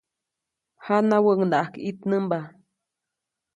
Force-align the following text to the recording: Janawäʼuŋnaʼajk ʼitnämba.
Janawäʼuŋnaʼajk 0.85 1.73
ʼitnämba. 1.83 2.39